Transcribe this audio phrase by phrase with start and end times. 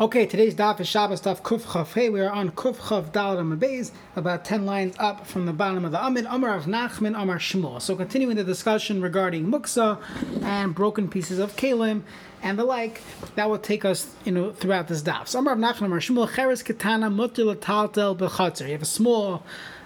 [0.00, 2.08] Okay, today's daf is Shabbos daf Kuf Chav Hey.
[2.08, 5.84] We are on Kuf Chav Dalad Amid Beis, about 10 lines up from the bottom
[5.84, 7.82] of the Amid, Amar Rav Nachman, Amar Shmuel.
[7.82, 10.00] So continuing the discussion regarding Muksa
[10.42, 12.00] and broken pieces of Kalim
[12.42, 13.02] and the like,
[13.34, 15.28] that will take us you know, throughout this daf.
[15.28, 18.64] So Amar Rav Nachman, Amar Shmuel, Cheres Katana Mutil Taltel Bechatzer.
[18.64, 19.42] You have a small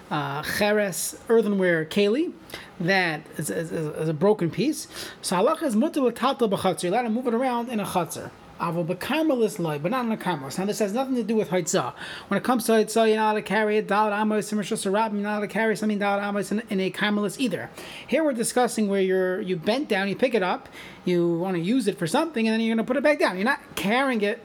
[0.09, 2.31] uh, cheres earthenware keli
[2.79, 4.87] that is, is, is, a broken piece.
[5.21, 6.83] So halacha is mutter l'taltel b'chatzir.
[6.83, 8.31] You're allowed to move it around in a chatzir.
[8.59, 10.57] Avo b'karmelis loy, but not in a karmelis.
[10.57, 11.93] Now this has nothing to do with haitzah.
[12.29, 14.85] When it comes to haitzah, you're not allowed to carry it dalad amos and rishus
[14.85, 17.69] you're not allowed to carry something dalad amos in, in a karmelis either.
[18.07, 20.69] Here we're discussing where you're you bent down, you pick it up,
[21.03, 23.19] you want to use it for something, and then you're going to put it back
[23.19, 23.35] down.
[23.35, 24.41] You're not carrying it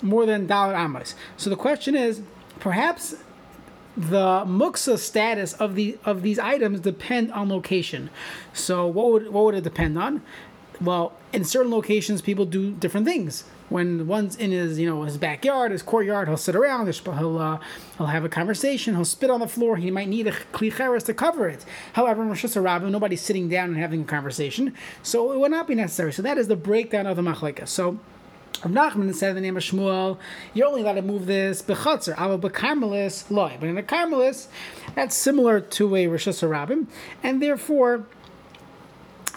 [0.00, 1.14] more than dalad amos.
[1.36, 2.22] So the question is,
[2.60, 3.14] perhaps
[3.96, 8.08] the muksa status of the of these items depend on location.
[8.54, 10.22] So what would what would it depend on?
[10.80, 13.44] Well, in certain locations, people do different things.
[13.68, 16.92] When one's in his, you know, his backyard, his courtyard, he'll sit around.
[16.92, 17.58] He'll uh,
[17.98, 18.94] he'll have a conversation.
[18.94, 19.76] He'll spit on the floor.
[19.76, 21.64] He might need a klicheres to cover it.
[21.92, 25.68] However, in reshus harabim, nobody's sitting down and having a conversation, so it would not
[25.68, 26.12] be necessary.
[26.12, 27.68] So that is the breakdown of the machlekes.
[27.68, 28.00] So.
[28.64, 30.18] Rav Nachman said the name of Shmuel,
[30.52, 33.56] you're only allowed to move this bechatzer, ava bekarmelis loy.
[33.58, 34.48] But in a karmelis,
[34.94, 36.86] that's similar to a reshus harabim,
[37.22, 38.04] and therefore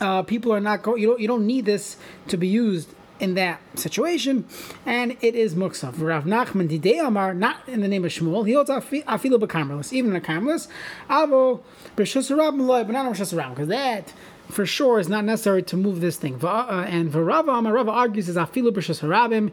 [0.04, 1.02] uh, people are not going.
[1.02, 1.20] You don't.
[1.20, 4.46] You don't need this to be used in that situation,
[4.86, 6.02] and it is muksav.
[6.02, 8.46] Rav Nachman didei Amar, not in the name of Shmuel.
[8.46, 10.68] He holds afilu b'karmelis, even in a karmelis.
[11.10, 11.62] Avo
[11.96, 14.14] b'shus but not in b'shus because that
[14.50, 16.44] for sure is not necessary to move this thing.
[16.44, 19.52] Uh, and Varava Amar Rava argues is afilu b'shus harabim,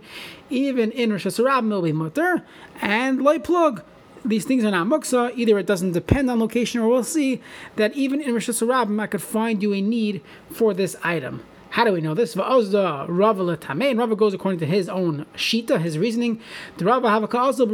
[0.50, 2.44] even in Hashanah will be mutter,
[2.80, 3.84] and loy plug
[4.24, 5.32] these things are not muksa.
[5.36, 7.40] Either it doesn't depend on location, or we'll see
[7.76, 11.42] that even in reshus harabim I could find you a need for this item.
[11.70, 12.36] How do we know this?
[12.36, 16.40] Rava Rava goes according to his own shita, his reasoning.
[16.78, 17.64] The Rava Havaka also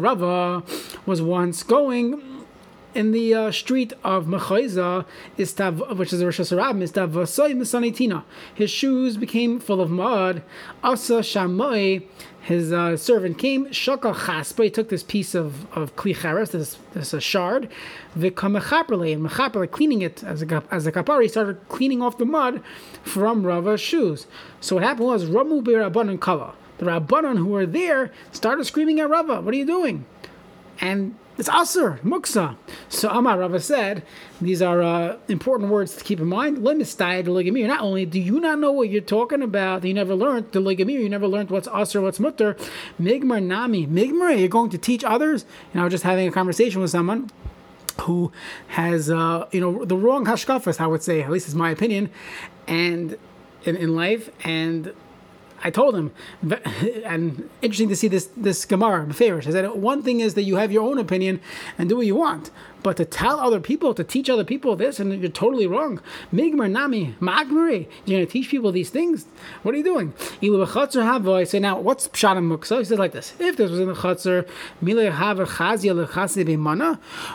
[0.00, 0.62] Rava
[1.04, 2.22] was once going
[2.96, 5.04] in the uh, street of Mechaiza,
[5.36, 10.42] which is the reshus harabim, His shoes became full of mud.
[10.82, 12.06] Asa Shamoi,
[12.46, 17.12] his uh, servant came, Shaka Chaspa, he took this piece of, of Klicharis, this, this
[17.12, 17.68] a shard,
[18.16, 22.24] Vikamechaperle, and Mechaperle, cleaning it as a, as a kapar, he started cleaning off the
[22.24, 22.62] mud
[23.02, 24.28] from Rava's shoes.
[24.60, 26.54] So what happened was, Ramu Rabbanan Kala.
[26.78, 30.04] The Rabbanan who were there started screaming at Rava, What are you doing?
[30.80, 32.56] And it's Asr, Muksa.
[32.88, 34.02] So Amar Rava said,
[34.40, 36.58] these are uh, important words to keep in mind.
[36.58, 40.52] Lemistai de Not only do you not know what you're talking about, you never learned
[40.52, 42.54] the ligamir, you never learned what's Asr, what's Mutter.
[43.00, 43.86] Migmar Nami.
[43.86, 45.44] Migmar, you're going to teach others?
[45.72, 47.30] And I was just having a conversation with someone
[48.02, 48.32] who
[48.68, 52.10] has, uh, you know, the wrong hashkafas, I would say, at least is my opinion,
[52.66, 53.18] and
[53.64, 54.30] in, in life.
[54.44, 54.92] And
[55.64, 56.12] I told him,
[57.04, 59.46] and interesting to see this this Gemara Beferish.
[59.46, 61.40] I said one thing is that you have your own opinion
[61.78, 62.50] and do what you want,
[62.82, 66.00] but to tell other people, to teach other people this, and you're totally wrong.
[66.32, 67.88] Migmar nami magmari.
[68.04, 69.26] You're going to teach people these things.
[69.62, 70.14] What are you doing?
[70.40, 72.78] I say now, what's pshat and muksa?
[72.78, 74.46] He says like this: If this was in the chutzner,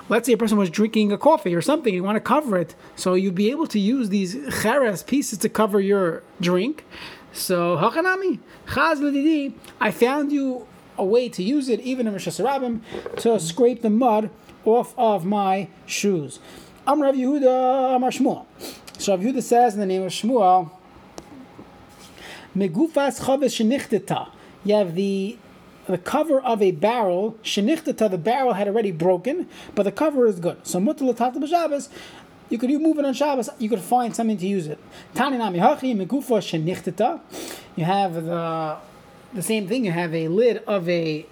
[0.10, 2.76] let's say a person was drinking a coffee or something, you want to cover it,
[2.96, 6.86] so you'd be able to use these cheres pieces to cover your drink.
[7.34, 12.44] So Hachanami, Chaz Lididi, I found you a way to use it even in reshus
[12.44, 12.82] harabim
[13.18, 14.30] to scrape the mud
[14.66, 16.40] off of my shoes.
[16.86, 18.46] I'm Rav Yehuda Amar Shmuel.
[18.98, 20.72] So Rav Yehuda says in the name of Shmuel,
[22.56, 24.30] Megufas Chavis Shenichteta.
[24.66, 25.38] You have the
[25.88, 30.40] the cover of a barrel, shenichtata, the barrel had already broken, but the cover is
[30.40, 30.66] good.
[30.66, 31.90] So mutal b'Shabbos,
[32.52, 33.50] you could move it on Shabbos.
[33.58, 34.78] You could find something to use it.
[35.16, 37.22] Tani nami hachi megufa shenichteta.
[37.76, 38.78] You have the
[39.34, 39.86] the same thing.
[39.86, 41.26] You have a lid of a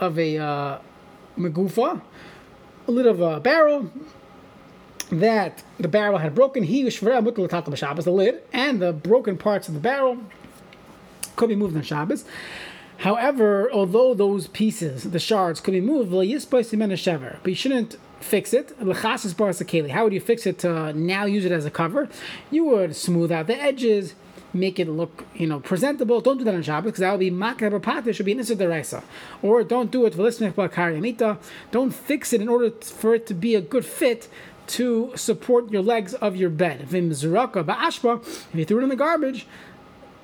[0.00, 0.78] of a uh,
[1.38, 3.90] a lid of a barrel
[5.10, 6.64] that the barrel had broken.
[6.64, 10.18] He the lid and the broken parts of the barrel
[11.36, 12.24] could be moved on Shabbos.
[12.98, 16.40] However, although those pieces, the shards, could be moved, but you
[17.54, 18.72] shouldn't fix it.
[18.78, 22.08] How would you fix it to now use it as a cover?
[22.50, 24.14] You would smooth out the edges,
[24.52, 26.20] make it look, you know, presentable.
[26.20, 29.04] Don't do that on Shabbos because that would be makar b'patah, should be deraisa.
[29.42, 30.28] Or don't do it for
[31.70, 34.28] Don't fix it in order for it to be a good fit
[34.68, 36.80] to support your legs of your bed.
[36.80, 39.46] If you threw it in the garbage,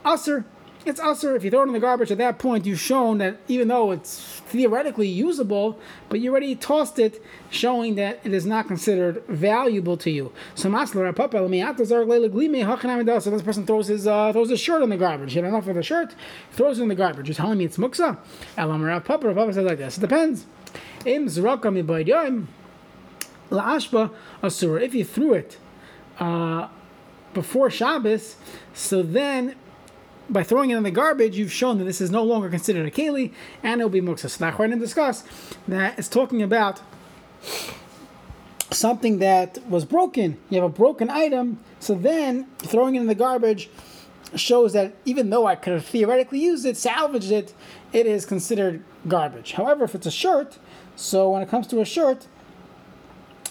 [0.05, 0.45] aser
[0.87, 3.39] it's also if you throw it in the garbage at that point, you've shown that
[3.49, 5.79] even though it's theoretically usable,
[6.09, 10.33] but you already tossed it, showing that it is not considered valuable to you.
[10.55, 10.95] So So
[13.31, 15.33] this person throws his uh, throws his shirt in the garbage.
[15.33, 16.15] He had enough of the shirt,
[16.53, 17.29] throws it in the garbage.
[17.29, 18.19] You're telling me it's muksa?
[18.57, 19.99] Rav Papa says like this.
[19.99, 20.47] It depends.
[21.07, 21.37] If
[24.95, 25.59] you threw it
[26.19, 26.69] uh,
[27.33, 28.37] before Shabbos,
[28.73, 29.55] so then
[30.29, 32.91] by throwing it in the garbage, you've shown that this is no longer considered a
[32.91, 33.33] keli,
[33.63, 34.31] and it'll be muksa.
[34.31, 35.25] So we're going to discuss
[35.69, 36.81] that it's talking about
[38.71, 40.39] something that was broken.
[40.51, 43.69] You have a broken item, so then throwing it in the garbage
[44.35, 47.55] shows that even though I could have theoretically used it, salvaged it,
[47.93, 49.53] it is considered garbage.
[49.53, 50.59] However, if it's a shirt,
[50.97, 52.27] so when it comes to a shirt,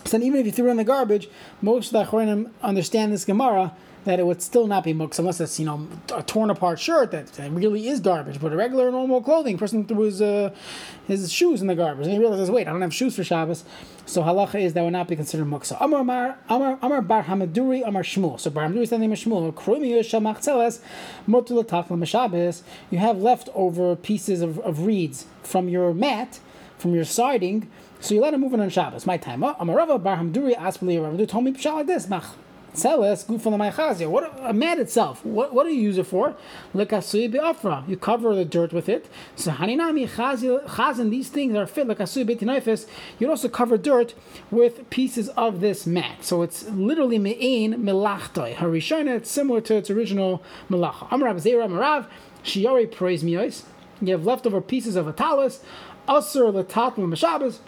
[0.05, 1.29] so then even if you threw it in the garbage,
[1.61, 3.73] most of the Achronim understand this Gemara
[4.05, 7.11] that it would still not be muksa unless it's you know a torn apart shirt
[7.11, 8.39] that, that really is garbage.
[8.39, 10.53] But a regular normal clothing, person threw his uh,
[11.07, 13.63] his shoes in the garbage and he realizes, wait, I don't have shoes for Shabbos.
[14.05, 15.77] So halacha is that would not be considered muksa.
[15.79, 18.39] Amar Amar Amar Amar Bar Hamaduri Amar Shmuel.
[18.39, 19.53] So Bar Hamaduri is the name of Shmuel.
[19.53, 19.89] Krumi
[22.91, 26.39] You have leftover pieces of, of reeds from your mat,
[26.77, 27.69] from your siding
[28.03, 29.05] so you let him move it on Shabbos.
[29.05, 29.39] My time.
[29.41, 32.09] Amarava Bar Hamduri Aspali Rav told me pshat like this.
[32.73, 34.09] Tzeles Gufan Ma'achazia.
[34.09, 35.23] What a mat itself.
[35.23, 36.35] What what do you use it for?
[36.73, 37.87] Lekasui be'afra.
[37.87, 39.07] You cover the dirt with it.
[39.35, 41.11] So Haninami Chazin.
[41.11, 42.87] These things are fit lekasui be'tinaifis.
[43.19, 44.15] You'd also cover dirt
[44.49, 46.23] with pieces of this mat.
[46.23, 48.55] So it's literally me'ain melachtoi.
[48.55, 49.17] Harishona.
[49.17, 51.07] It's similar to its original melacha.
[51.09, 52.07] Amarav Zera Amarav.
[52.43, 53.63] Shiori praise miyos.
[54.01, 55.63] You have leftover pieces of a talus.
[56.07, 57.59] Asur letatma Meshabas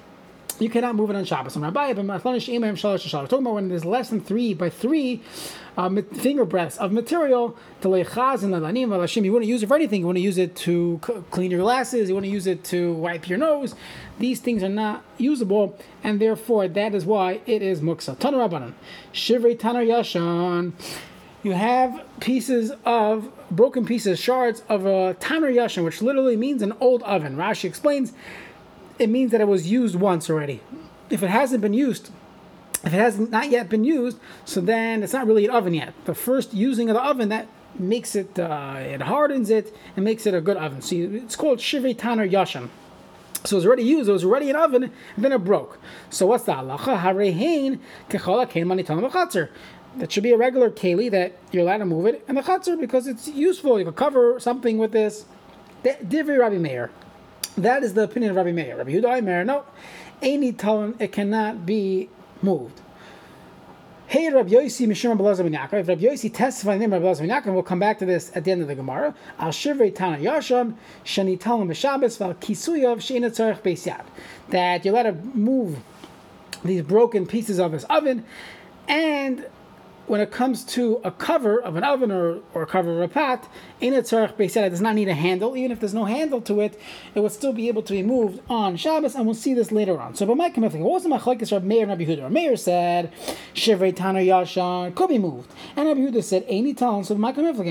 [0.60, 1.54] you cannot move it on Shabbos.
[1.54, 5.22] Talking about when there's less than three by three
[5.78, 8.04] uh, finger breaths of material, You want
[8.75, 10.00] to use it for anything.
[10.02, 11.00] You want to use it to
[11.31, 12.07] clean your glasses.
[12.10, 13.75] You want to use it to wipe your nose.
[14.19, 18.18] These things are not usable, and therefore that is why it is muksa.
[18.18, 18.74] Tana rabbanan,
[19.13, 20.72] shivrei tanar yashan.
[21.44, 26.74] You have pieces of broken pieces, shards of a tanar yashan, which literally means an
[26.80, 27.36] old oven.
[27.36, 28.13] Rashi explains
[29.00, 30.62] it means that it was used once already.
[31.09, 32.12] If it hasn't been used,
[32.83, 35.94] if it has not yet been used, so then it's not really an oven yet.
[36.06, 37.47] The first using of the oven that
[37.77, 40.81] makes it, uh, it hardens it and makes it a good oven.
[40.81, 42.69] So it's called shivri taner yashan.
[43.44, 45.80] So it was already used, it was already an oven, and then it broke.
[46.09, 47.01] So what's the halacha?
[47.01, 49.50] Harehain kechala kain manitalam
[49.97, 52.80] That should be a regular keli that you're allowed to move it, and the chatzar
[52.80, 53.77] because it's useful.
[53.77, 55.25] You can cover something with this.
[55.83, 56.89] Divri Rabbi Meir.
[57.57, 58.78] That is the opinion of Rabbi Meir.
[58.78, 59.63] Rabbi Yehuda Meir, no,
[60.22, 62.10] any talon it cannot be
[62.42, 62.81] moved.
[64.07, 65.80] Hey, Rabbi Yossi Mishim Rabbi ben Yaakov.
[65.80, 68.06] If Rabbi Yossi testified in the name of Rabbi ben Yaakov, we'll come back to
[68.06, 69.16] this at the end of the Gemara.
[69.40, 74.04] Al Shivrei Tana Yasham Shani Talon B'Shabbos Val Kisuyav Sheina.
[74.50, 75.80] That you let him move
[76.63, 78.25] these broken pieces of his oven,
[78.88, 79.48] and
[80.07, 83.13] when it comes to a cover of an oven or, or a cover of a
[83.13, 83.48] pot,
[83.81, 85.57] in a tzarech it does not need a handle.
[85.57, 86.80] Even if there's no handle to it,
[87.13, 90.00] it would still be able to be moved on Shabbos, and we'll see this later
[90.00, 90.16] on.
[90.16, 92.30] So, but my comment, what was the machlekes Rabbi Meir and Rabbi Yehuda?
[92.31, 93.12] Meir said,
[93.54, 97.04] shivrei taner yashan could be moved, and Rabbi Yehuda said, any talon.
[97.04, 97.63] So, my comment, the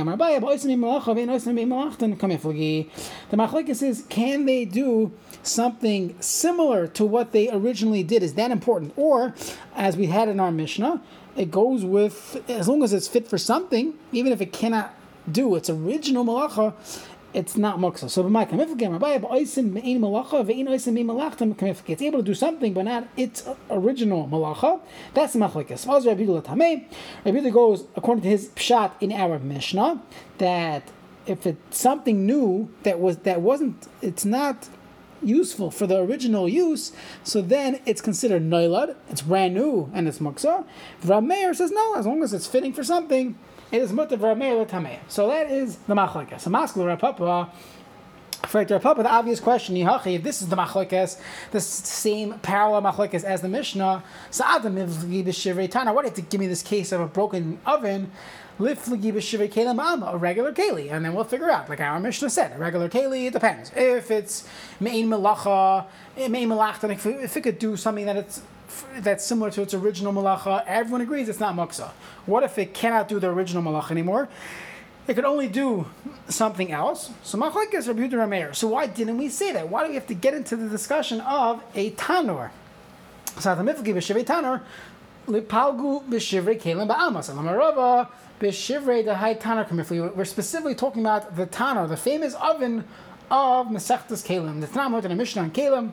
[3.36, 8.22] machlekes is, can they do something similar to what they originally did?
[8.22, 8.92] Is that important?
[8.96, 9.34] Or,
[9.74, 11.02] as we had in our Mishnah,
[11.36, 14.94] it goes with as long as it's fit for something, even if it cannot
[15.30, 16.74] do its original malacha,
[17.32, 18.08] it's not muksa.
[18.08, 18.24] So
[21.88, 24.80] It's able to do something, but not its original malacha.
[25.14, 25.86] That's machlekes.
[27.24, 30.00] Rabbi goes according to his pshat in our Mishnah
[30.38, 30.84] that
[31.26, 34.68] if it's something new that was that wasn't, it's not
[35.26, 40.18] useful for the original use, so then it's considered noilad, it's brand new, and it's
[40.18, 40.64] muksa.
[41.02, 43.38] Rameir says no, as long as it's fitting for something,
[43.70, 44.98] it is mutter Rameir tameh.
[45.08, 46.40] So that is the machlekes.
[46.40, 47.50] So maskul rapapa.
[48.52, 51.18] Rav Papa, the obvious question, Yihachi, if this is the machlekes,
[51.50, 56.62] the same parallel machlekes as the Mishnah, so Adam what if to give me this
[56.62, 58.12] case of a broken oven?
[58.58, 63.26] A regular keli, and then we'll figure out, like our Mishnah said, a regular keli,
[63.26, 63.72] it depends.
[63.74, 64.46] If it's
[64.80, 68.42] mein melacha, eh, mein melachta, if, if it could do something that it's
[68.98, 71.90] that's similar to its original malacha, everyone agrees it's not muksa.
[72.26, 74.28] What if it cannot do the original malacha anymore?
[75.06, 75.86] It could only do
[76.28, 77.10] something else.
[77.22, 78.54] So machlekes Rabbi Yehuda Rameir.
[78.54, 79.68] So why didn't we say that?
[79.68, 82.50] Why do we have to get into the discussion of a tanur?
[83.38, 84.62] So the tanur
[85.26, 87.30] Lipalgu b'shivrei kelim ba'almas.
[87.30, 88.08] Alamarava
[88.50, 89.66] the high tanner.
[90.14, 92.84] We're specifically talking about the tanner, the famous oven
[93.30, 94.60] of Masechtas Kelim.
[94.60, 95.92] The Tanam in the Mishnah on Kelim.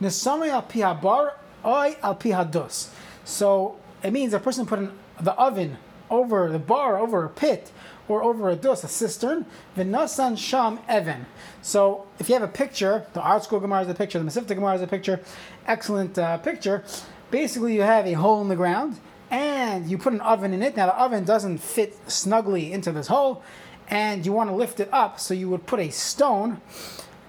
[0.00, 1.32] Nesamri al pihabar
[1.64, 2.90] oy al pihadus.
[3.24, 5.78] So it means a person put in the oven
[6.10, 7.70] over the bar, over a pit,
[8.08, 9.44] or over a dos, a cistern,
[9.76, 11.26] v'nasan sham evan.
[11.60, 14.76] So if you have a picture, the ArtScroll Gemara is a picture, the Mesivta Gemara
[14.76, 15.20] is a picture,
[15.66, 16.82] excellent uh, picture.
[17.30, 18.98] Basically, you have a hole in the ground,
[19.30, 20.76] and you put an oven in it.
[20.76, 23.42] Now the oven doesn't fit snugly into this hole,
[23.88, 26.60] and you want to lift it up, so you would put a stone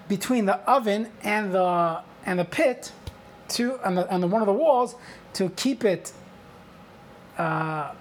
[0.08, 2.92] between the oven and the and the pit
[3.48, 4.94] to on the the one of the walls
[5.34, 6.12] to keep it
[7.38, 7.92] uh,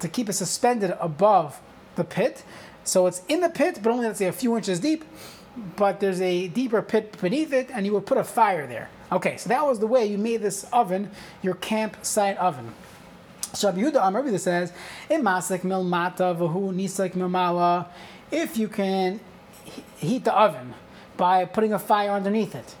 [0.00, 1.60] to keep it suspended above
[1.96, 2.44] the pit.
[2.84, 5.04] So it's in the pit, but only let's say a few inches deep.
[5.76, 8.88] But there's a deeper pit beneath it, and you would put a fire there.
[9.10, 11.10] Okay, so that was the way you made this oven
[11.42, 12.74] your campsite oven.
[13.52, 14.72] So Rabbi Yehuda Amar says,
[15.10, 17.86] "Imasek mil mata v'hu nisek mil
[18.30, 19.20] If you can
[19.96, 20.74] heat the oven
[21.16, 22.76] by putting a fire underneath it,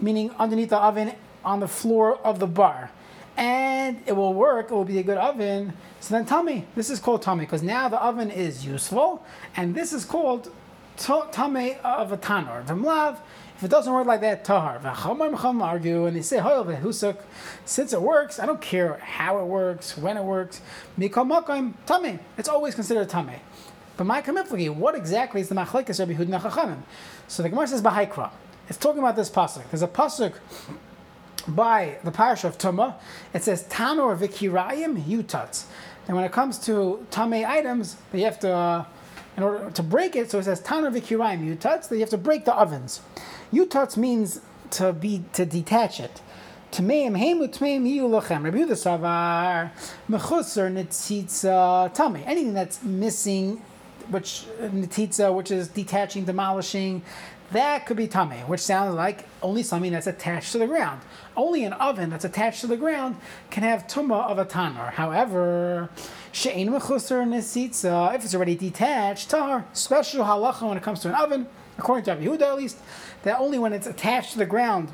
[0.00, 2.90] meaning underneath the oven on the floor of the bar,
[3.36, 4.70] and it will work.
[4.70, 5.72] It will be a good oven.
[6.00, 9.24] So then tell me, this is called tame because now the oven is useful,
[9.56, 10.52] and this is called
[10.96, 12.64] tame of a tanor.
[12.66, 13.18] V'mlav.
[13.56, 14.80] If it doesn't work like that, tahar.
[14.80, 17.18] V'chamar argue, and they say, hoyel v'husuk.
[17.64, 20.60] Since it works, I don't care how it works, when it works.
[20.98, 22.18] Mikol makom tame.
[22.36, 23.40] It's always considered tame.
[23.96, 26.82] But my kamiflagi, what exactly is the machlekes Rabbi Hudna Chachamim?
[27.28, 28.30] So the Gemara says b'haikra.
[28.68, 29.70] It's talking about this pasuk.
[29.70, 30.34] There's a pasuk
[31.46, 32.94] by the parish of Tumah.
[33.32, 35.66] It says Tanor Vikirayim Yutats.
[36.06, 38.84] And when it comes to Tame items, you have to, uh,
[39.36, 42.18] in order to break it, so it says Tanor Vikirayim Yutats, that you have to
[42.18, 43.00] break the ovens.
[43.54, 46.20] Yutats means to be to detach it.
[46.72, 47.42] Tmeim hemu.
[47.42, 49.70] Rabbi Yehuda Savar
[50.10, 52.24] mechusar netzitza tame.
[52.26, 53.62] Anything that's missing,
[54.08, 57.02] which netzitza, which is detaching, demolishing,
[57.52, 61.02] that could be tame, which sounds like only something that's attached to the ground.
[61.36, 63.16] Only an oven that's attached to the ground
[63.50, 64.90] can have tuma of a tanner.
[64.90, 65.90] However,
[66.32, 71.14] she'ein mechusar nesitza, if it's already detached, tar, special halacha when it comes to an
[71.14, 71.46] oven,
[71.78, 72.78] according to Rabbi Yehuda at least,
[73.24, 74.92] that only when it's attached to the ground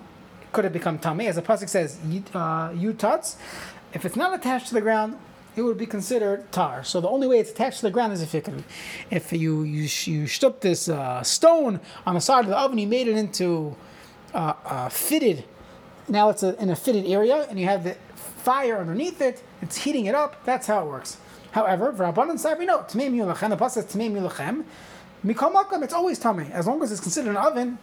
[0.52, 1.20] could it become tame.
[1.20, 1.98] As the pasuk says,
[2.34, 2.72] uh.
[3.92, 5.18] If it's not attached to the ground,
[5.56, 6.84] it would be considered tar.
[6.84, 8.64] So the only way it's attached to the ground is if you can,
[9.10, 12.86] if you you you stuck this uh, stone on the side of the oven, you
[12.86, 13.76] made it into
[14.32, 15.44] uh, uh, fitted.
[16.08, 19.42] Now it's a, in a fitted area, and you have the fire underneath it.
[19.60, 20.44] It's heating it up.
[20.44, 21.18] That's how it works.
[21.52, 23.50] However, for abundance we know tmeim yulachem.
[23.50, 24.64] The pasuk tmeim yulachem.
[25.24, 26.48] Mikol makom, it's always tummy.
[26.52, 27.78] As long as it's considered an oven,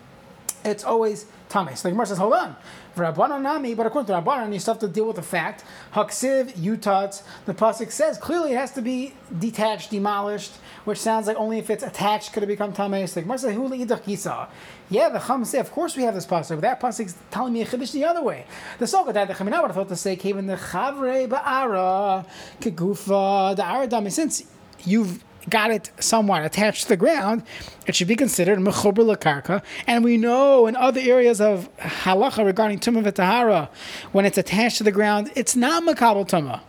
[0.67, 1.25] it's always.
[1.50, 2.55] So the Gemara says, hold on.
[2.95, 5.63] Rabbanan Nami, but according to Rabbanan, you still have to deal with the fact.
[5.93, 10.51] Haksiv, Yutats, the Pasuk says clearly it has to be detached, demolished,
[10.83, 13.07] which sounds like only if it's attached could it become Tameh.
[13.07, 14.47] So Gemara says, Huli
[14.89, 17.53] Yeah, the Chum say, of course we have this Pasuk, but that Pasuk is telling
[17.53, 18.45] me a Chiddush the other way.
[18.79, 22.25] The Soka that the Chaminah thought to say, came in the Chavre Ba'ara,
[22.59, 24.43] Kegufa, the Aradam, since
[24.83, 27.44] you've got it somewhat attached to the ground,
[27.86, 29.63] it should be considered mechober lakarka.
[29.86, 33.70] And we know in other areas of halacha regarding tumah v'tahara,
[34.12, 36.62] when it's attached to the ground, it's not makabel tumah.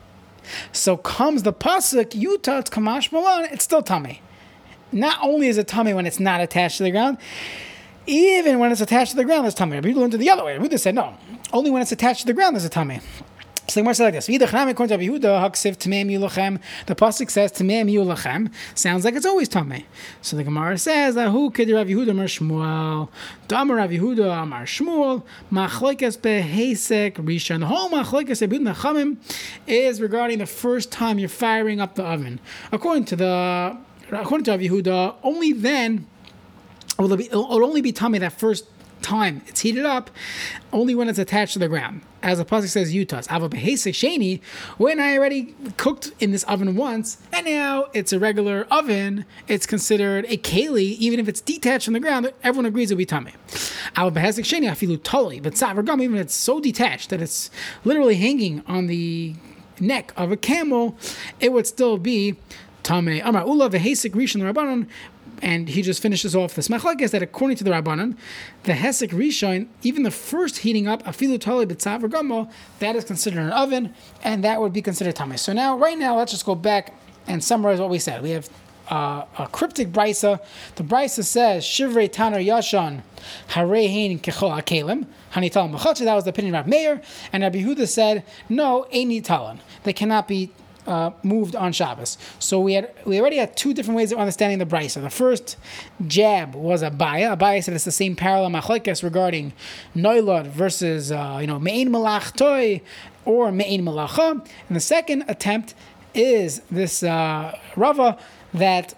[0.72, 4.22] So comes the pasuk yutat kamash malan, it's still tummy.
[4.90, 7.18] Not only is it tummy when it's not attached to the ground,
[8.06, 9.78] even when it's attached to the ground, it's tummy.
[9.80, 10.58] We learned it the other way.
[10.58, 11.14] We just said no.
[11.52, 13.00] Only when it's attached to the ground, there's a tummy.
[13.68, 14.38] So the Gemara says like this: The
[16.94, 19.84] pasuk says "Tameim Yulachem." Sounds like it's always tamei.
[20.22, 23.10] So the Gemara says who could Rav Yehuda Amar Shmuel?
[23.46, 25.22] Damar Rav Yehuda Amar Shmuel.
[25.52, 27.60] Machlekes behesek rishon.
[27.60, 29.18] The whole machlekes Nachamim
[29.66, 32.40] is regarding the first time you're firing up the oven.
[32.72, 33.76] According to the
[34.10, 36.06] according to Rav Yehuda, only then
[36.98, 38.64] will it, be, it'll only be tummy that first
[39.02, 40.10] time it's heated up
[40.72, 42.02] only when it's attached to the ground.
[42.22, 44.40] As the pasuk says, "Yutas ava sheni."
[44.76, 49.66] When I already cooked in this oven once, and now it's a regular oven, it's
[49.66, 52.32] considered a keli, even if it's detached from the ground.
[52.42, 53.28] Everyone agrees it'll be tame.
[53.96, 57.50] Ava behesek sheni afilu totally, but savar even if it's so detached that it's
[57.84, 59.34] literally hanging on the
[59.80, 60.96] neck of a camel,
[61.40, 62.34] it would still be
[62.82, 63.20] tame.
[63.24, 64.86] Amar ula vehesik rishon rabbanon
[65.42, 68.16] and he just finishes off this machlek that according to the Rabbanan,
[68.64, 73.40] the Hesek Rishon, even the first heating up, afilu tali b'tzav gamo, that is considered
[73.40, 75.38] an oven, and that would be considered tamei.
[75.38, 76.94] So now, right now, let's just go back
[77.26, 78.22] and summarize what we said.
[78.22, 78.48] We have
[78.88, 80.40] uh, a cryptic brisa.
[80.76, 83.02] The brisa says Shivrei Taner Yashan
[83.50, 86.04] Harehin Kechol Akelim Hanitalim B'Chatzah.
[86.04, 87.02] That was the opinion of Rabbi Meir,
[87.32, 89.58] and Rabbi said no, Talan.
[89.84, 90.52] They cannot be
[90.88, 92.16] uh, moved on Shabbos.
[92.38, 95.02] So we had we already had two different ways of understanding the brisa.
[95.02, 95.56] The first
[96.06, 97.32] jab was a baya.
[97.32, 99.52] A baya said it's the same parallel machlekes regarding
[99.94, 102.80] noilad versus uh, you know mein malach toy
[103.24, 104.30] or mein malacha.
[104.68, 105.74] And the second attempt
[106.14, 108.18] is this uh, Rava
[108.54, 108.94] that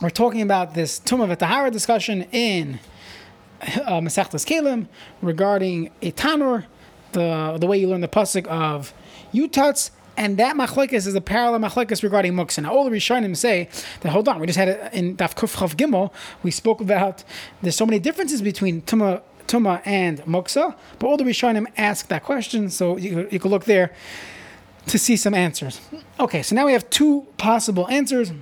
[0.00, 2.78] we're talking about this Tumah V'Tahara discussion in
[3.60, 4.86] uh, Masechtas Kalim
[5.20, 6.64] regarding a tanur,
[7.12, 8.94] the the way you learn the pasuk of
[9.34, 12.64] Yutatz and that machlekes is a parallel machlekes regarding muksa.
[12.64, 13.68] Now, all the Rishonim say
[14.00, 16.12] that hold on, we just had it in Daf Kuf Chav Gimel.
[16.42, 17.22] We spoke about
[17.62, 22.24] there's so many differences between Tuma, Tuma and muksa, but all the Rishonim ask that
[22.24, 23.94] question, so you, you can look there
[24.88, 25.80] to see some answers.
[26.18, 28.32] Okay, so now we have two possible answers.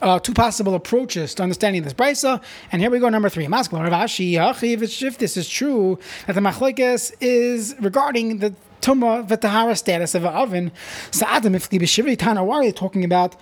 [0.00, 3.08] Uh, two possible approaches to understanding this brisa, and here we go.
[3.08, 10.14] Number three, if this is true, that the machlekes is regarding the tuma v'tahara status
[10.14, 10.72] of an oven.
[11.10, 13.36] Sa'adim if b'shivri tana, why are talking about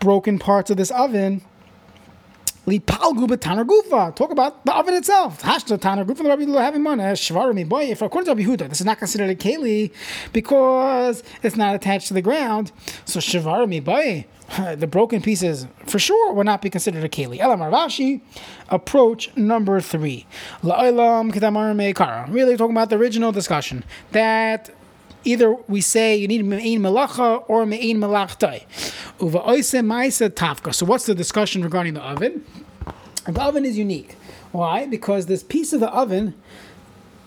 [0.00, 1.40] broken parts of this oven?
[2.66, 4.14] Lipalgu b'tanar gufa.
[4.14, 5.42] Talk about the oven itself.
[5.42, 6.18] Hashta tanar gufa.
[6.18, 7.02] The Rabbi having money.
[7.02, 7.84] Shvarami boy.
[7.84, 9.92] If according to Rabbi this is not considered a keli
[10.32, 12.70] because it's not attached to the ground.
[13.04, 14.26] So shvarami boy.
[14.76, 17.38] The broken pieces for sure will not be considered a keli.
[17.38, 18.22] Elam Ravashi,
[18.70, 20.24] approach number three.
[20.62, 22.32] Meikara.
[22.32, 24.70] Really talking about the original discussion that
[25.24, 28.62] either we say you need me'in melacha or me'in melachtai.
[29.20, 30.74] Uva ma'isa tafka.
[30.74, 32.42] So what's the discussion regarding the oven?
[33.26, 34.16] The oven is unique.
[34.50, 34.86] Why?
[34.86, 36.34] Because this piece of the oven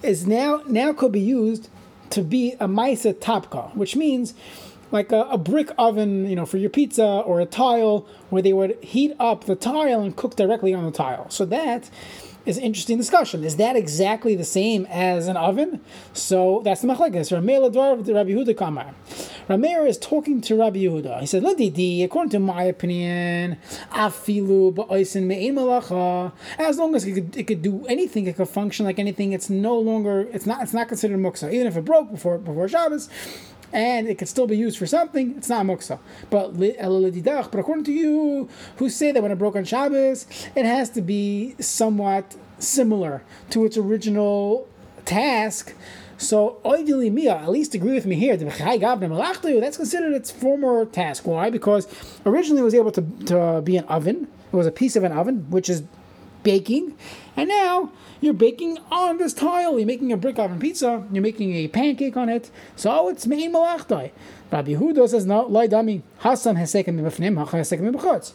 [0.01, 1.69] is now now could be used
[2.09, 4.33] to be a ma'isa tapka, which means
[4.91, 8.53] like a, a, brick oven, you know, for your pizza or a tile where they
[8.53, 11.29] would heat up the tile and cook directly on the tile.
[11.29, 11.89] So that
[12.45, 13.43] is interesting discussion.
[13.43, 15.81] Is that exactly the same as an oven?
[16.13, 17.31] So that's the machlekes.
[17.31, 18.93] Rabbi Yehuda Kamar.
[19.49, 21.19] Rameir is talking to Rabbi Yehuda.
[21.19, 23.57] He said, "Ladidi, according to my opinion,
[23.91, 24.75] afilu.
[26.57, 29.33] As long as it could, it could do anything, it could function like anything.
[29.33, 30.27] It's no longer.
[30.33, 30.63] It's not.
[30.63, 31.51] It's not considered muksa.
[31.53, 33.09] Even if it broke before before Shabbos,
[33.75, 35.99] and it can still be used for something, it's not muksa.
[36.29, 40.89] But but according to you, who say that when it broke on Shabbos, it has
[40.91, 44.65] to be somewhat similar to its original
[45.03, 45.73] task.
[46.17, 48.37] So ideally, Mia, at least agree with me here.
[48.37, 51.27] That's considered its former task.
[51.27, 51.49] Why?
[51.49, 51.85] Because
[52.25, 54.29] originally it was able to, to be an oven.
[54.53, 55.83] It was a piece of an oven, which is
[56.45, 56.97] baking,
[57.35, 59.77] and now you're baking on this tile.
[59.77, 61.05] You're making a brick oven pizza.
[61.11, 62.49] You're making a pancake on it.
[62.77, 64.11] So it's mein malachtai.
[64.51, 68.33] Rabbi Yehuda says no, loy dami hasam hesekim mibafnim, hacham hesekim.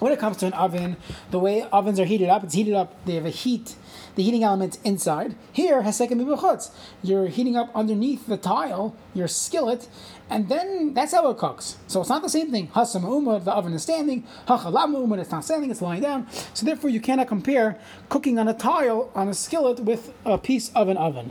[0.00, 0.96] When it comes to an oven,
[1.30, 2.94] the way ovens are heated up, it's heated up.
[3.06, 3.74] They have a heat,
[4.18, 5.36] the heating elements inside.
[5.52, 6.72] Here, hesekim mibachutz.
[7.04, 9.88] You're heating up underneath the tile, your skillet,
[10.28, 11.76] and then that's how it cooks.
[11.86, 12.66] So it's not the same thing.
[12.68, 14.26] Hasam umad, the oven is standing.
[14.48, 16.26] Hachalam umad, it's not standing, it's lying down.
[16.52, 17.78] So therefore, you cannot compare
[18.08, 21.30] cooking on a tile on a skillet with a piece of an oven.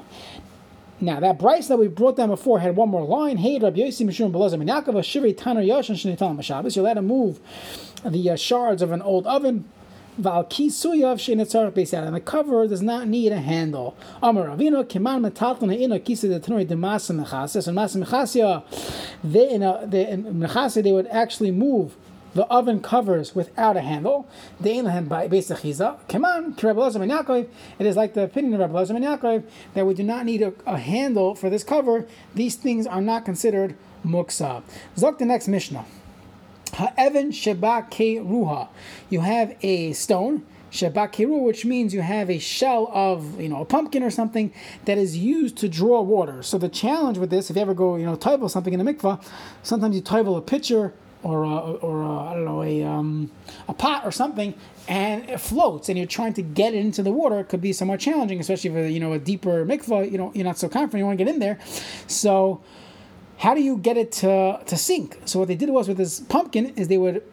[1.02, 3.38] Now that Bryce that we brought down before had one more line.
[3.38, 6.76] Hey, Rabbi Yossi Mishum Belazar Minakava Shivri Taner Yoshan Shnitalam Shabbos.
[6.76, 7.40] You're allowed to move
[8.06, 9.66] the uh, shards of an old oven
[10.18, 13.96] And the cover does not need a handle.
[14.22, 14.50] Amar.
[14.50, 14.60] And
[19.24, 21.96] they in a they in they would actually move
[22.38, 24.28] the oven covers without a handle.
[24.64, 24.76] It
[27.80, 30.78] is like the opinion of Rabbi Lazar Yaakov that we do not need a, a,
[30.78, 32.06] handle for this cover.
[32.36, 33.76] These things are not considered
[34.06, 34.62] muksa.
[34.96, 35.86] Zok the next Mishnah.
[36.70, 38.68] Ha'evan sheba ruha.
[39.10, 43.66] You have a stone, sheba which means you have a shell of, you know, a
[43.66, 44.54] pumpkin or something
[44.86, 46.44] that is used to draw water.
[46.44, 48.94] So the challenge with this, if you ever go, you know, taival something in a
[48.94, 49.24] mikvah,
[49.64, 53.32] sometimes you taival a pitcher or a, or I don't know a um,
[53.68, 54.54] a pot or something,
[54.88, 57.40] and it floats, and you're trying to get it into the water.
[57.40, 60.12] It could be somewhat challenging, especially if you know a deeper mikvah.
[60.12, 61.00] You know, you're not so confident.
[61.00, 61.58] You want to get in there,
[62.06, 62.62] so
[63.38, 65.20] how do you get it to, to sink?
[65.26, 67.24] So what they did was with this pumpkin is they would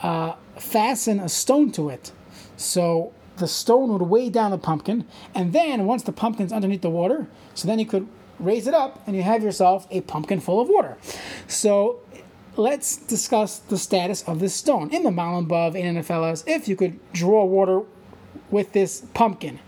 [0.00, 2.12] uh, fasten a stone to it.
[2.56, 6.90] So the stone would weigh down the pumpkin, and then once the pumpkin's underneath the
[6.90, 8.06] water, so then you could
[8.38, 10.96] raise it up and you have yourself a pumpkin full of water.
[11.46, 12.00] So
[12.56, 14.90] let's discuss the status of this stone.
[14.90, 17.82] In the Malambav in NFLs, if you could draw water
[18.50, 19.60] with this pumpkin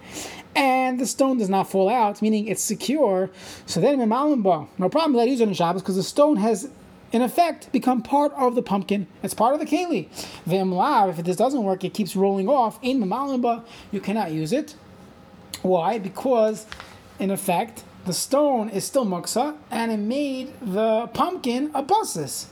[0.57, 3.31] and the stone does not fall out, meaning it's secure.
[3.67, 6.69] So then no problem, let use it on Shabbos because the stone has
[7.13, 9.07] in effect, become part of the pumpkin.
[9.23, 10.09] It's part of the keli.
[10.45, 12.81] If this doesn't work, it keeps rolling off.
[12.83, 14.75] In mamalimba, you cannot use it.
[15.63, 15.99] Why?
[15.99, 16.67] Because,
[17.21, 22.49] in effect, the stone is still muksa, and it made the pumpkin a basis.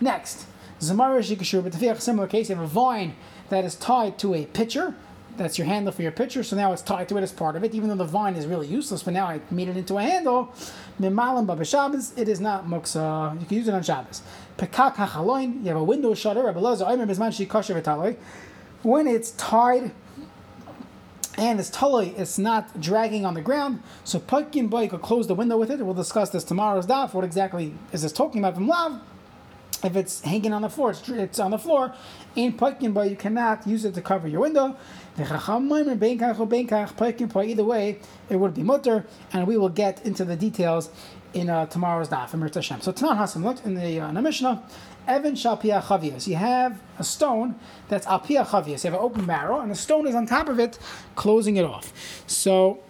[0.00, 0.46] Next,
[0.80, 3.16] Zamara Shikashur, but similar case, you have a vine
[3.48, 4.94] that is tied to a pitcher.
[5.38, 7.62] That's your handle for your pitcher, so now it's tied to it as part of
[7.62, 10.02] it, even though the vine is really useless, but now I made it into a
[10.02, 10.52] handle.
[11.00, 13.40] Mimalim Baba Shabbos, it is not muksa.
[13.40, 14.22] You can use it on Shabbos.
[14.58, 16.42] Pekak hachaloin, you have a window shutter,
[18.82, 19.92] when it's tied
[21.36, 23.82] and it's totally it's not dragging on the ground.
[24.04, 25.78] So Putkin Boy could close the window with it.
[25.78, 27.14] We'll discuss this tomorrow's daf.
[27.14, 29.00] What exactly is this talking about from Lav?
[29.84, 31.94] If it's hanging on the floor, it's, on the floor.
[32.34, 34.76] In Putkin Boy, you cannot use it to cover your window.
[37.48, 37.98] Either way,
[38.30, 40.90] it would be mutter, and we will get into the details
[41.34, 42.82] in uh, tomorrow's daf.
[42.82, 44.62] So Tanan Hasan looked in the, uh, in the Mishnah.
[45.06, 46.26] Evan Shalpia Chavias.
[46.26, 47.54] You have a stone
[47.88, 48.84] that's Alpia Chavias.
[48.84, 50.78] You have an open barrel, and the stone is on top of it,
[51.16, 51.92] closing it off.
[52.26, 52.80] So,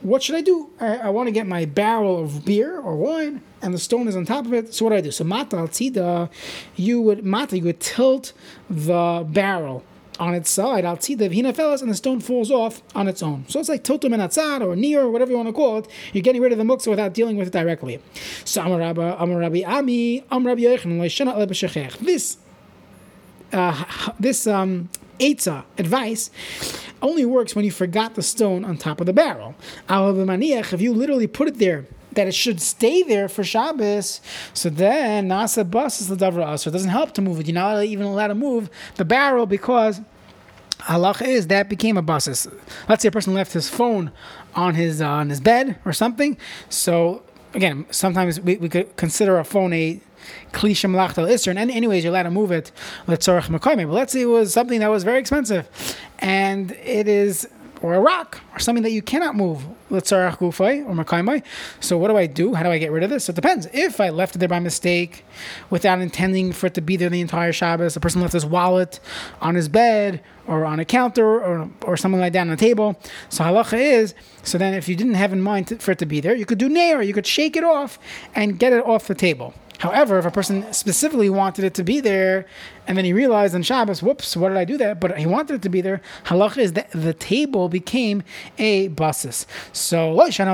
[0.00, 0.70] what should I do?
[0.80, 4.16] I, I want to get my barrel of beer or wine, and the stone is
[4.16, 4.72] on top of it.
[4.72, 5.10] So, what do I do?
[5.10, 6.30] So, Mata Altzida,
[6.74, 8.32] you would, Mata, you would tilt
[8.70, 9.84] the barrel
[10.18, 13.22] on its side, I'll see the Vina fellas, and the stone falls off on its
[13.22, 13.44] own.
[13.48, 15.88] So it's like Totum and or Near or whatever you want to call it.
[16.12, 18.00] You're getting rid of the muksa without dealing with it directly.
[18.44, 22.36] So Amar Amar Rabbi Ami, Amar Rabbi Yochanan, This,
[23.52, 26.30] uh, this um, Eitzah, advice,
[27.02, 29.54] only works when you forgot the stone on top of the barrel.
[29.88, 31.86] If you literally put it there
[32.18, 34.20] that it should stay there for Shabbos,
[34.52, 37.46] so then Nasa bus is the Davra So it doesn't help to move it.
[37.46, 40.00] You're not even allowed to move the barrel because
[40.80, 42.48] halacha is that became a basis.
[42.88, 44.10] Let's say a person left his phone
[44.56, 46.36] on his uh, on his bed or something.
[46.68, 47.22] So
[47.54, 50.00] again, sometimes we, we could consider a phone a
[50.52, 51.56] klisha malachtal isser.
[51.56, 52.72] And anyways, you're allowed to move it.
[53.06, 55.68] Let's But let's say it was something that was very expensive,
[56.18, 57.48] and it is
[57.82, 59.64] or a rock or something that you cannot move.
[59.90, 61.42] Litzarach gufay or makaimai.
[61.80, 62.54] So what do I do?
[62.54, 63.28] How do I get rid of this?
[63.28, 63.66] It depends.
[63.72, 65.24] If I left it there by mistake,
[65.70, 69.00] without intending for it to be there the entire Shabbos, a person left his wallet
[69.40, 72.98] on his bed or on a counter or, or something like that on the table.
[73.28, 76.20] So halacha is, so then if you didn't have in mind for it to be
[76.20, 77.98] there, you could do nair, you could shake it off
[78.34, 79.54] and get it off the table.
[79.78, 82.46] However, if a person specifically wanted it to be there,
[82.88, 84.98] and then he realized on Shabbos, whoops, what did I do that?
[84.98, 86.00] But he wanted it to be there.
[86.24, 88.22] Halacha is that the table became
[88.56, 89.46] a basis.
[89.72, 90.44] So if you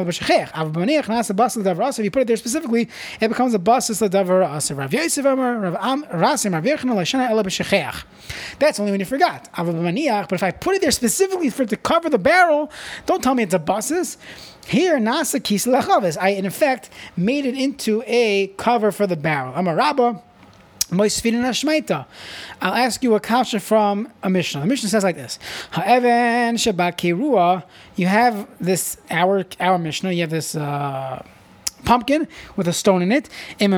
[2.11, 2.88] put it there specifically,
[3.20, 4.03] it becomes a basis
[8.59, 9.49] That's only when you forgot.
[9.57, 12.73] But if I put it there specifically for to cover the barrel,
[13.07, 14.18] don't tell me it's a basis.
[14.66, 19.53] Here, Nasa Kis I, in effect, made it into a cover for the barrel.
[19.55, 19.75] I'm a
[22.61, 24.61] I'll ask you a kasha from a Mishnah.
[24.61, 25.38] The Mishnah says like this:
[25.73, 27.59] Ha'even Shabbat.
[27.97, 30.12] You have this our our Mishnah.
[30.12, 30.55] You have this.
[30.55, 31.25] Uh,
[31.85, 33.29] pumpkin with a stone in it.
[33.61, 33.77] If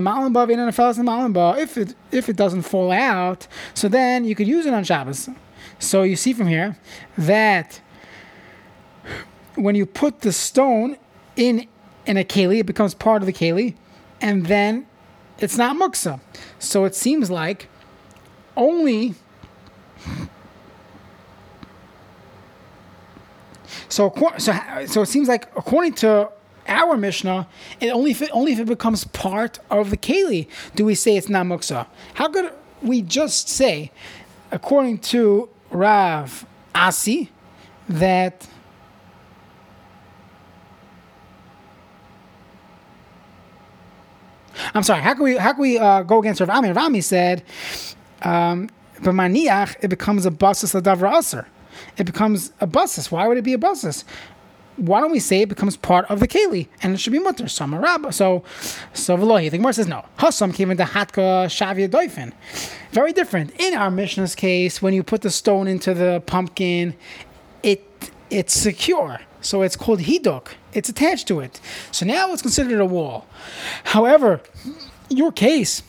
[1.76, 5.28] it if it doesn't fall out, so then you could use it on Shabbos.
[5.78, 6.76] So you see from here
[7.18, 7.80] that
[9.56, 10.96] when you put the stone
[11.34, 11.66] in
[12.06, 13.74] in a keli, it becomes part of the keli,
[14.20, 14.86] and then
[15.38, 16.20] it's not muksa.
[16.58, 17.68] So it seems like
[18.56, 19.14] only.
[23.88, 24.52] So, so,
[24.86, 26.30] so it seems like according to
[26.68, 27.46] our Mishnah,
[27.80, 31.16] it only if it, only if it becomes part of the keli do we say
[31.16, 31.86] it's not muksa.
[32.14, 33.92] How could we just say,
[34.50, 37.30] according to Rav Asi,
[37.88, 38.48] that
[44.76, 45.00] I'm sorry.
[45.00, 46.68] How can we how can we uh, go against Rav Ami?
[46.68, 47.42] Rav Ami said,
[48.22, 48.68] um,
[49.02, 51.46] "But maniach it becomes a basis ladavra aser.
[51.96, 53.10] It becomes a basis.
[53.10, 54.04] Why would it be a basis?
[54.76, 57.48] Why don't we say it becomes part of the keli and it should be mutter?
[57.48, 58.12] So rabba.
[58.12, 58.44] So
[58.92, 59.50] so velohi.
[59.50, 60.04] The Gemara says no.
[60.18, 62.34] Hasam came into hatka shavia doifin.
[62.92, 63.52] Very different.
[63.58, 66.94] In our Mishnah's case, when you put the stone into the pumpkin,
[67.62, 67.82] it
[68.28, 69.20] it's secure.
[69.40, 70.48] So it's called hidok.
[70.72, 71.60] It's attached to it.
[71.92, 73.26] So now it's considered a wall.
[73.84, 74.40] However,
[75.08, 75.82] your case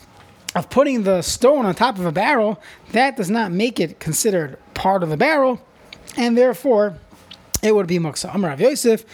[0.56, 2.60] of putting the stone on top of a barrel,
[2.92, 5.62] that does not make it considered part of the barrel,
[6.16, 6.98] and therefore
[7.62, 8.34] it would be muksa.
[8.34, 9.06] Amar Rav Yosef,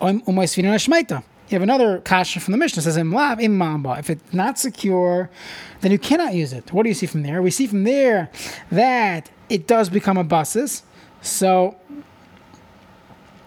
[0.00, 3.98] um, you have another kasha from the Mishnah it says imlab imamba.
[3.98, 5.30] If it's not secure,
[5.80, 6.72] then you cannot use it.
[6.72, 7.42] What do you see from there?
[7.42, 8.30] We see from there
[8.70, 10.82] that it does become a basis.
[11.20, 11.76] So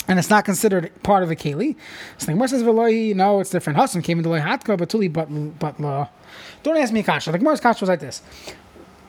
[0.07, 1.75] and it's not considered part of the keli.
[2.17, 5.27] So the Gemara says, "Velohi, no, it's different." Hasan came into hatka, but tuli but
[5.59, 6.09] but law.
[6.63, 7.31] Don't ask me kasha.
[7.31, 8.21] The Gemara's kasha was like this.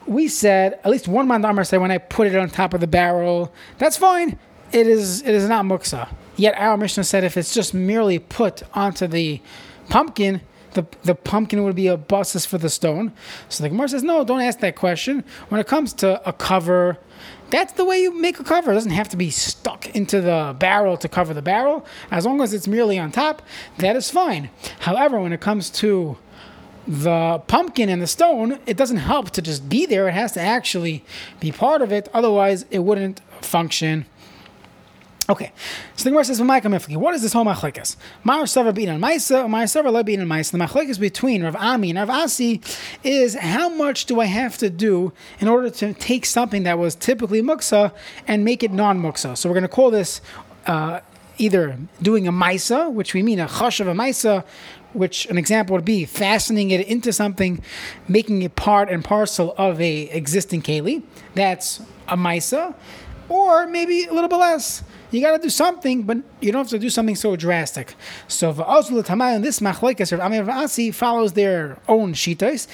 [0.05, 2.87] We said at least one mandamar said when I put it on top of the
[2.87, 4.39] barrel, that's fine.
[4.71, 6.09] It is it is not muksa.
[6.35, 9.41] Yet our Mishnah said if it's just merely put onto the
[9.89, 10.41] pumpkin,
[10.73, 13.11] the, the pumpkin would be a basis for the stone.
[13.49, 15.23] So the Gemara says, no, don't ask that question.
[15.49, 16.99] When it comes to a cover,
[17.49, 18.71] that's the way you make a cover.
[18.71, 21.85] It doesn't have to be stuck into the barrel to cover the barrel.
[22.11, 23.41] As long as it's merely on top,
[23.77, 24.49] that is fine.
[24.79, 26.17] However, when it comes to
[26.87, 30.07] the pumpkin and the stone, it doesn't help to just be there.
[30.07, 31.03] It has to actually
[31.39, 32.07] be part of it.
[32.13, 34.05] Otherwise, it wouldn't function
[35.29, 35.51] Okay,
[35.97, 37.97] so the Gemara says, "What is this whole machlekes?
[38.23, 41.99] Mar Savar bein on Maisa, Mar lo bein Maisa." The machlekes between Rav Ami and
[41.99, 42.61] Rav Asi
[43.03, 45.11] is how much do I have to do
[45.41, 47.91] in order to take something that was typically muksa
[48.25, 49.37] and make it non-muksa?
[49.37, 50.21] So we're going to call this
[50.65, 51.01] uh,
[51.37, 54.45] either doing a Maisa, which we mean a chash of a Maisa,
[54.93, 57.61] which an example would be fastening it into something,
[58.07, 61.03] making it part and parcel of a existing keli.
[61.35, 62.73] That's a Maisa,
[63.27, 66.69] or maybe a little bit less you got to do something, but you don't have
[66.69, 67.95] to do something so drastic.
[68.27, 72.67] So v'azul tamayim this machlekes Rav Amir Asi follows their own shitas.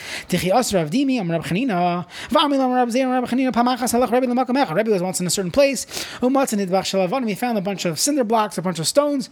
[4.76, 5.86] Rabbi was once in a certain place.
[6.22, 7.30] Umatz and.
[7.30, 9.30] He found a bunch of cinder blocks, a bunch of stones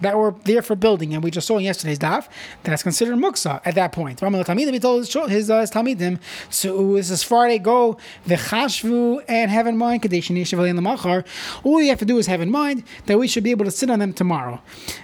[0.00, 2.28] that were there for building, and we just saw in yesterday's daf
[2.62, 4.20] that's considered muksa at that point.
[4.22, 8.36] Ramal Tamidim he told his his, uh, his Tamidim, so this is they go the
[8.36, 11.24] chashvu and have in mind kadeshin yeshavali in the machar.
[11.64, 13.70] All you have to do is have in mind that we should be able to
[13.70, 14.60] sit on them tomorrow.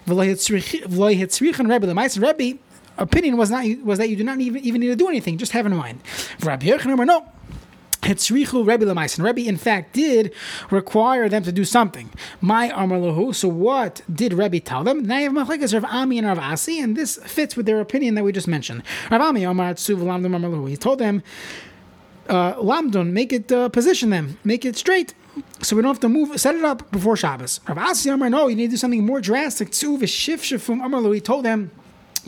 [0.07, 0.35] Rebbe
[2.98, 5.52] opinion was not was that you do not even, even need to do anything, just
[5.52, 6.00] have in mind.
[6.42, 7.26] Rabbi Yochanan, no.
[8.03, 9.23] Hetzrichu Rebbe Lemais.
[9.23, 10.33] Rebbe, in fact, did
[10.71, 12.11] require them to do something.
[12.41, 15.05] My Amar So what did Rebbe tell them?
[15.05, 18.33] Now Machlekes Rav Ami and Rav Asi, and this fits with their opinion that we
[18.33, 18.83] just mentioned.
[19.11, 21.23] Rav Ami Amar Tzuv Lamdun Amar He told them,
[22.29, 25.15] uh, Lamdun, make it, uh, position them, make it straight.
[25.62, 27.61] So we don't have to move, set it up before Shabbos.
[27.69, 29.71] Rav Asi Amar, no, you need to do something more drastic.
[29.71, 31.71] Tzuv Shif Shifum Amar He told them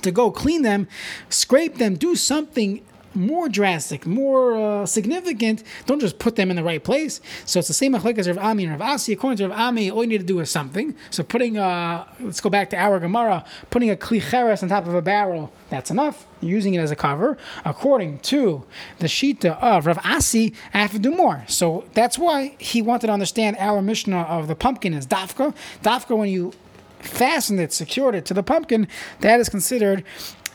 [0.03, 0.87] to go clean them,
[1.29, 2.81] scrape them, do something
[3.15, 7.21] more drastic, more uh, significant, don't just put them in the right place.
[7.45, 9.13] So it's the same machlek as Rav Ami and Rav Asi.
[9.13, 10.95] According to Rav Ami, all you need to do is something.
[11.11, 14.95] So putting, uh, let's go back to our Gemara, putting a klicheres on top of
[14.95, 16.27] a barrel, that's enough.
[16.41, 17.39] Using it as a cover.
[17.65, 18.65] According to
[18.99, 21.45] the Shita of Rav Asi, I have to do more.
[21.49, 25.55] So that's why he wanted to understand our Mishnah of the pumpkin is dafka.
[25.83, 26.53] Dafka, when you
[27.01, 28.89] fastened it, secured it to the pumpkin,
[29.21, 30.05] that is considered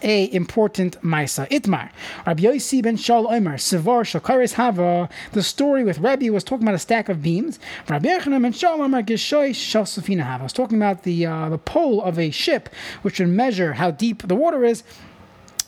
[0.02, 1.48] a important Maisa.
[1.50, 1.90] Itmar.
[2.26, 5.10] Rabbi Yossi ben Shal Omer, Sivar Shakaris Hava.
[5.34, 7.60] The story with Rabbi was talking about a stack of beams.
[7.88, 10.44] Rabbi Yochanan ben Shal Omer Gishoy Shal Safina Hava.
[10.44, 12.70] was talking about the uh, the pole of a ship,
[13.02, 14.84] which would measure how deep the water is.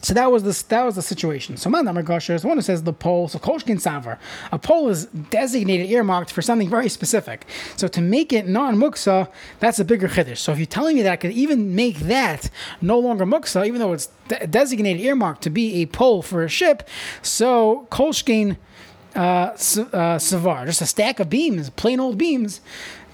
[0.02, 1.58] So that was the that was the situation.
[1.58, 3.28] So man Gosher is the one who says the pole.
[3.28, 4.18] So Kolshkin Savar,
[4.52, 7.46] a pole is designated earmarked for something very specific.
[7.78, 10.38] So to make it non muksa, that's a bigger chiddush.
[10.38, 12.50] So if you're telling me that I could even make that
[12.82, 16.50] no longer muksa, even though it's de- designated earmarked to be a pole for a
[16.50, 16.88] ship,
[17.22, 18.58] so Kolshkin
[19.16, 19.56] uh, uh,
[20.18, 22.62] Savar, just a stack of beams, plain old beams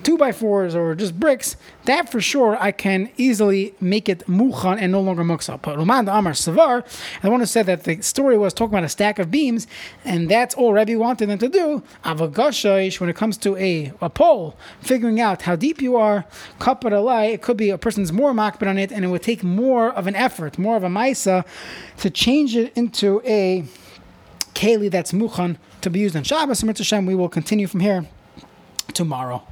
[0.03, 1.55] two by fours or just bricks,
[1.85, 5.61] that for sure I can easily make it muchan and no longer muksa.
[5.61, 6.85] But Roman Amar Savar,
[7.21, 9.67] the one who said that the story was talking about a stack of beams,
[10.05, 11.83] and that's all Rebbe wanted them to do.
[12.05, 16.25] Avagashish, when it comes to a, a pole, figuring out how deep you are,
[16.59, 19.43] kapar alai, it could be a person's more makbid on it, and it would take
[19.43, 21.45] more of an effort, more of a maisa,
[21.97, 23.65] to change it into a
[24.53, 26.63] keli that's muchan to be used on Shabbos.
[26.63, 28.05] And we will continue from here
[28.93, 29.43] tomorrow.